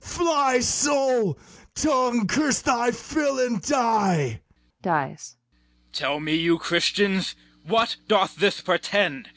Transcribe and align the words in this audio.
fly, 0.00 0.58
soul! 0.58 1.38
tongue, 1.76 2.26
curse 2.26 2.60
thy 2.62 2.90
fill, 2.90 3.38
and 3.38 3.62
die! 3.62 4.40
[Dies.] 4.82 5.36
CALYMATH. 5.92 6.00
Tell 6.00 6.18
me, 6.18 6.34
you 6.34 6.58
Christians, 6.58 7.36
what 7.64 7.94
doth 8.08 8.34
this 8.34 8.60
portend? 8.60 9.28